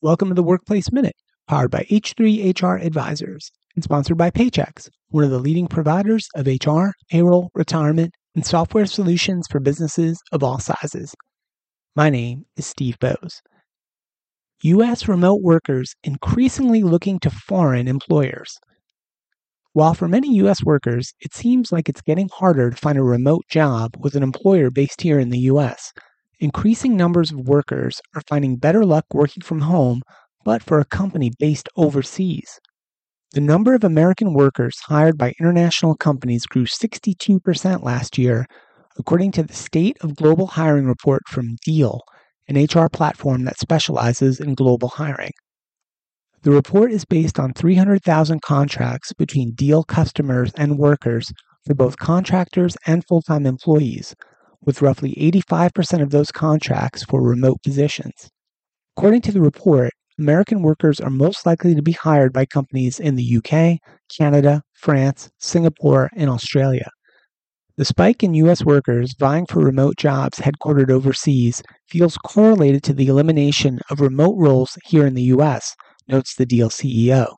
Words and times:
Welcome 0.00 0.28
to 0.28 0.34
the 0.34 0.44
Workplace 0.44 0.92
Minute, 0.92 1.16
powered 1.48 1.72
by 1.72 1.84
H3 1.90 2.62
HR 2.62 2.76
Advisors 2.76 3.50
and 3.74 3.82
sponsored 3.82 4.16
by 4.16 4.30
Paychex, 4.30 4.88
one 5.08 5.24
of 5.24 5.30
the 5.30 5.40
leading 5.40 5.66
providers 5.66 6.28
of 6.36 6.46
HR, 6.46 6.90
payroll, 7.10 7.50
retirement, 7.52 8.14
and 8.36 8.46
software 8.46 8.86
solutions 8.86 9.48
for 9.50 9.58
businesses 9.58 10.22
of 10.30 10.44
all 10.44 10.60
sizes. 10.60 11.16
My 11.96 12.10
name 12.10 12.44
is 12.56 12.64
Steve 12.64 12.96
Boese. 13.00 13.40
U.S. 14.62 15.08
remote 15.08 15.42
workers 15.42 15.96
increasingly 16.04 16.84
looking 16.84 17.18
to 17.18 17.30
foreign 17.30 17.88
employers. 17.88 18.56
While 19.72 19.94
for 19.94 20.06
many 20.06 20.32
U.S. 20.36 20.62
workers, 20.62 21.12
it 21.18 21.34
seems 21.34 21.72
like 21.72 21.88
it's 21.88 22.02
getting 22.02 22.28
harder 22.28 22.70
to 22.70 22.76
find 22.76 22.98
a 22.98 23.02
remote 23.02 23.46
job 23.50 23.96
with 23.98 24.14
an 24.14 24.22
employer 24.22 24.70
based 24.70 25.00
here 25.00 25.18
in 25.18 25.30
the 25.30 25.40
U.S., 25.40 25.92
increasing 26.40 26.96
numbers 26.96 27.32
of 27.32 27.48
workers 27.48 28.00
are 28.14 28.22
finding 28.28 28.56
better 28.56 28.84
luck 28.84 29.04
working 29.12 29.42
from 29.42 29.60
home, 29.60 30.02
but 30.44 30.62
for 30.62 30.78
a 30.78 30.84
company 30.84 31.30
based 31.38 31.68
overseas. 31.76 32.60
The 33.32 33.40
number 33.40 33.74
of 33.74 33.84
American 33.84 34.32
workers 34.32 34.78
hired 34.86 35.18
by 35.18 35.34
international 35.38 35.94
companies 35.94 36.46
grew 36.46 36.64
62% 36.64 37.82
last 37.82 38.16
year, 38.16 38.46
according 38.98 39.32
to 39.32 39.42
the 39.42 39.52
State 39.52 39.98
of 40.00 40.16
Global 40.16 40.46
Hiring 40.46 40.86
report 40.86 41.22
from 41.28 41.56
Deel, 41.64 42.00
an 42.48 42.56
HR 42.56 42.88
platform 42.88 43.44
that 43.44 43.58
specializes 43.58 44.40
in 44.40 44.54
global 44.54 44.88
hiring. 44.88 45.32
The 46.42 46.50
report 46.52 46.92
is 46.92 47.04
based 47.04 47.38
on 47.38 47.52
300,000 47.52 48.40
contracts 48.40 49.12
between 49.12 49.54
Deel 49.54 49.84
customers 49.84 50.52
and 50.54 50.78
workers 50.78 51.32
for 51.66 51.74
both 51.74 51.98
contractors 51.98 52.76
and 52.86 53.04
full 53.06 53.22
time 53.22 53.44
employees, 53.44 54.14
with 54.68 54.82
roughly 54.82 55.14
85% 55.14 56.02
of 56.02 56.10
those 56.10 56.30
contracts 56.30 57.02
for 57.02 57.22
remote 57.22 57.62
positions. 57.62 58.28
According 58.98 59.22
to 59.22 59.32
the 59.32 59.40
report, 59.40 59.94
American 60.18 60.60
workers 60.60 61.00
are 61.00 61.08
most 61.08 61.46
likely 61.46 61.74
to 61.74 61.80
be 61.80 61.92
hired 61.92 62.34
by 62.34 62.44
companies 62.44 63.00
in 63.00 63.14
the 63.14 63.38
UK, 63.38 63.78
Canada, 64.14 64.60
France, 64.74 65.30
Singapore, 65.38 66.10
and 66.14 66.28
Australia. 66.28 66.90
The 67.78 67.86
spike 67.86 68.22
in 68.22 68.34
U.S. 68.34 68.62
workers 68.62 69.14
vying 69.18 69.46
for 69.46 69.60
remote 69.60 69.96
jobs 69.96 70.38
headquartered 70.38 70.90
overseas 70.90 71.62
feels 71.88 72.18
correlated 72.18 72.82
to 72.82 72.92
the 72.92 73.06
elimination 73.06 73.80
of 73.90 74.02
remote 74.02 74.36
roles 74.36 74.76
here 74.84 75.06
in 75.06 75.14
the 75.14 75.30
U.S., 75.34 75.74
notes 76.08 76.34
the 76.34 76.44
Deel 76.44 76.68
CEO. 76.68 77.36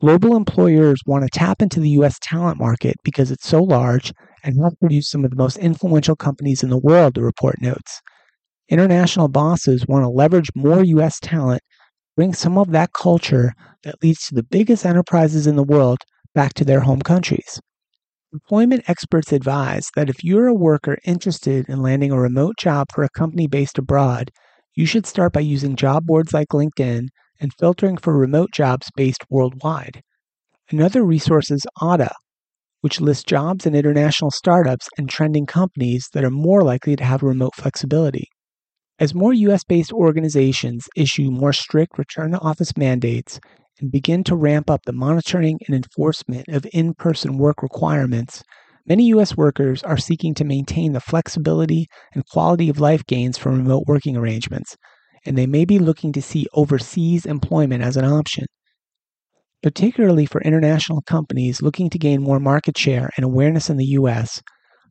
Global 0.00 0.36
employers 0.36 1.00
want 1.04 1.24
to 1.24 1.36
tap 1.36 1.60
into 1.62 1.80
the 1.80 1.90
U.S. 1.90 2.16
talent 2.22 2.60
market 2.60 2.94
because 3.02 3.32
it's 3.32 3.48
so 3.48 3.60
large 3.60 4.12
and 4.44 4.62
have 4.62 4.78
produced 4.80 5.10
some 5.10 5.24
of 5.24 5.30
the 5.30 5.36
most 5.36 5.56
influential 5.58 6.16
companies 6.16 6.62
in 6.62 6.70
the 6.70 6.78
world, 6.78 7.14
the 7.14 7.22
report 7.22 7.60
notes. 7.60 8.00
International 8.68 9.28
bosses 9.28 9.86
want 9.86 10.04
to 10.04 10.08
leverage 10.08 10.50
more 10.54 10.84
U.S. 10.84 11.18
talent, 11.20 11.62
bring 12.16 12.32
some 12.32 12.56
of 12.56 12.70
that 12.70 12.92
culture 12.92 13.52
that 13.82 14.02
leads 14.02 14.26
to 14.26 14.34
the 14.34 14.42
biggest 14.42 14.86
enterprises 14.86 15.46
in 15.46 15.56
the 15.56 15.62
world 15.62 15.98
back 16.34 16.54
to 16.54 16.64
their 16.64 16.80
home 16.80 17.02
countries. 17.02 17.60
Employment 18.32 18.84
experts 18.86 19.32
advise 19.32 19.90
that 19.96 20.08
if 20.08 20.22
you're 20.22 20.46
a 20.46 20.54
worker 20.54 20.98
interested 21.04 21.68
in 21.68 21.82
landing 21.82 22.12
a 22.12 22.20
remote 22.20 22.56
job 22.58 22.86
for 22.94 23.02
a 23.02 23.08
company 23.08 23.48
based 23.48 23.76
abroad, 23.76 24.30
you 24.76 24.86
should 24.86 25.04
start 25.04 25.32
by 25.32 25.40
using 25.40 25.74
job 25.74 26.06
boards 26.06 26.32
like 26.32 26.48
LinkedIn 26.50 27.08
and 27.40 27.52
filtering 27.58 27.96
for 27.96 28.16
remote 28.16 28.52
jobs 28.52 28.88
based 28.94 29.24
worldwide. 29.28 30.02
Another 30.70 31.02
resource 31.02 31.50
is 31.50 31.66
Otta, 31.80 32.14
which 32.80 33.00
lists 33.00 33.24
jobs 33.24 33.66
in 33.66 33.74
international 33.74 34.30
startups 34.30 34.88
and 34.96 35.08
trending 35.08 35.46
companies 35.46 36.08
that 36.12 36.24
are 36.24 36.30
more 36.30 36.62
likely 36.62 36.96
to 36.96 37.04
have 37.04 37.22
remote 37.22 37.54
flexibility. 37.54 38.28
As 38.98 39.14
more 39.14 39.32
US 39.32 39.64
based 39.64 39.92
organizations 39.92 40.88
issue 40.94 41.30
more 41.30 41.52
strict 41.52 41.98
return 41.98 42.32
to 42.32 42.38
office 42.40 42.76
mandates 42.76 43.40
and 43.80 43.90
begin 43.90 44.22
to 44.24 44.36
ramp 44.36 44.70
up 44.70 44.82
the 44.84 44.92
monitoring 44.92 45.58
and 45.66 45.74
enforcement 45.74 46.48
of 46.48 46.66
in 46.72 46.94
person 46.94 47.38
work 47.38 47.62
requirements, 47.62 48.42
many 48.86 49.06
U.S. 49.06 49.36
workers 49.36 49.82
are 49.82 49.96
seeking 49.96 50.34
to 50.34 50.44
maintain 50.44 50.92
the 50.92 51.00
flexibility 51.00 51.86
and 52.14 52.26
quality 52.26 52.68
of 52.68 52.80
life 52.80 53.04
gains 53.06 53.38
from 53.38 53.56
remote 53.56 53.84
working 53.86 54.16
arrangements, 54.16 54.76
and 55.24 55.36
they 55.36 55.46
may 55.46 55.64
be 55.64 55.78
looking 55.78 56.12
to 56.12 56.22
see 56.22 56.46
overseas 56.52 57.24
employment 57.24 57.82
as 57.82 57.96
an 57.96 58.04
option. 58.04 58.46
Particularly 59.62 60.24
for 60.24 60.40
international 60.40 61.02
companies 61.02 61.60
looking 61.60 61.90
to 61.90 61.98
gain 61.98 62.22
more 62.22 62.40
market 62.40 62.78
share 62.78 63.10
and 63.16 63.24
awareness 63.24 63.68
in 63.68 63.76
the 63.76 63.84
U.S., 63.86 64.42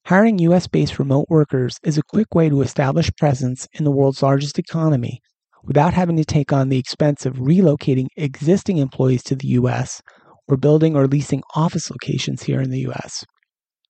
hiring 0.05 0.37
U.S. 0.39 0.67
based 0.67 0.99
remote 0.99 1.25
workers 1.27 1.77
is 1.83 1.97
a 1.97 2.03
quick 2.03 2.35
way 2.35 2.49
to 2.49 2.61
establish 2.61 3.09
presence 3.17 3.67
in 3.73 3.83
the 3.83 3.91
world's 3.91 4.21
largest 4.21 4.59
economy 4.59 5.21
without 5.63 5.95
having 5.95 6.17
to 6.17 6.25
take 6.25 6.53
on 6.53 6.69
the 6.69 6.77
expense 6.77 7.25
of 7.25 7.37
relocating 7.37 8.07
existing 8.15 8.77
employees 8.77 9.23
to 9.23 9.35
the 9.35 9.47
U.S. 9.47 10.01
or 10.47 10.55
building 10.55 10.95
or 10.95 11.07
leasing 11.07 11.41
office 11.55 11.89
locations 11.89 12.43
here 12.43 12.61
in 12.61 12.69
the 12.69 12.81
U.S. 12.81 13.25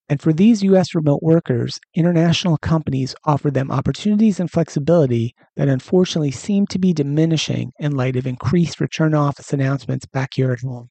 And 0.10 0.20
for 0.20 0.34
these 0.34 0.64
U.S. 0.64 0.96
remote 0.96 1.22
workers, 1.22 1.80
international 1.94 2.58
companies 2.58 3.14
offer 3.26 3.52
them 3.52 3.70
opportunities 3.70 4.40
and 4.40 4.50
flexibility 4.50 5.36
that 5.56 5.70
unfortunately 5.70 6.32
seem 6.32 6.66
to 6.68 6.80
be 6.80 6.94
diminishing 6.94 7.72
in 7.78 7.96
light 7.96 8.16
of 8.16 8.26
increased 8.26 8.82
return 8.82 9.12
to 9.12 9.18
office 9.18 9.54
announcements 9.54 10.08
back 10.08 10.32
here 10.34 10.52
at 10.52 10.62
home. 10.62 10.90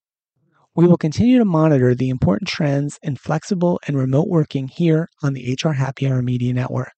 We 0.77 0.87
will 0.87 0.97
continue 0.97 1.39
to 1.39 1.45
monitor 1.45 1.97
the 1.97 2.11
important 2.11 2.49
trends 2.49 3.01
in 3.03 3.17
flexible 3.17 3.81
and 3.89 3.99
remote 3.99 4.29
working 4.29 4.69
here 4.69 5.09
on 5.21 5.33
the 5.33 5.59
HR 5.61 5.71
Happy 5.71 6.07
Hour 6.07 6.23
Media 6.23 6.55
Network. 6.55 6.93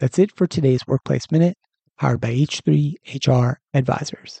That's 0.00 0.18
it 0.18 0.34
for 0.34 0.46
today's 0.46 0.86
Workplace 0.86 1.30
Minute, 1.30 1.58
powered 1.98 2.22
by 2.22 2.32
H3 2.32 2.94
HR 3.26 3.58
Advisors. 3.74 4.40